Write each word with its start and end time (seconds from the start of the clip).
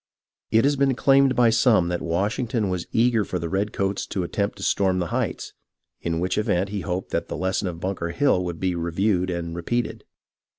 It 0.49 0.63
has 0.65 0.75
been 0.77 0.95
claimed 0.95 1.35
by 1.35 1.51
some 1.51 1.89
that 1.89 2.01
Washington 2.01 2.69
was 2.69 2.87
eager 2.91 3.23
for 3.23 3.37
the 3.37 3.47
redcoats 3.49 4.07
to 4.07 4.23
attempt 4.23 4.57
to 4.57 4.63
storm 4.63 4.97
the 4.97 5.09
Heights, 5.13 5.53
in 6.01 6.19
which 6.19 6.39
event 6.39 6.69
he 6.69 6.81
hoped 6.81 7.11
that 7.11 7.27
the 7.27 7.37
lesson 7.37 7.67
of 7.67 7.79
Bunker 7.79 8.09
Hill 8.09 8.43
would 8.43 8.59
be 8.59 8.73
reviewed 8.73 9.29
and 9.29 9.55
repeated. 9.55 10.03